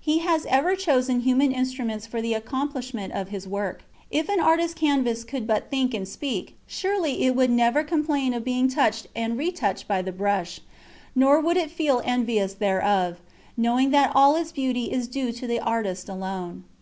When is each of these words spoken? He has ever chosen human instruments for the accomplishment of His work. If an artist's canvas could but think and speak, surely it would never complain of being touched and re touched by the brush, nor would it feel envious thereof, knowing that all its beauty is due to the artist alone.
He 0.00 0.20
has 0.20 0.46
ever 0.46 0.74
chosen 0.74 1.20
human 1.20 1.52
instruments 1.52 2.06
for 2.06 2.22
the 2.22 2.32
accomplishment 2.32 3.12
of 3.12 3.28
His 3.28 3.46
work. 3.46 3.84
If 4.10 4.26
an 4.30 4.40
artist's 4.40 4.72
canvas 4.72 5.22
could 5.22 5.46
but 5.46 5.68
think 5.70 5.92
and 5.92 6.08
speak, 6.08 6.56
surely 6.66 7.24
it 7.26 7.36
would 7.36 7.50
never 7.50 7.84
complain 7.84 8.32
of 8.32 8.42
being 8.42 8.68
touched 8.70 9.06
and 9.14 9.36
re 9.36 9.52
touched 9.52 9.86
by 9.86 10.00
the 10.00 10.12
brush, 10.12 10.62
nor 11.14 11.40
would 11.42 11.58
it 11.58 11.70
feel 11.70 12.00
envious 12.06 12.54
thereof, 12.54 13.18
knowing 13.54 13.90
that 13.90 14.12
all 14.14 14.34
its 14.36 14.50
beauty 14.50 14.90
is 14.90 15.08
due 15.08 15.30
to 15.32 15.46
the 15.46 15.60
artist 15.60 16.08
alone. 16.08 16.64